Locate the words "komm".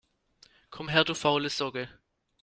0.71-0.87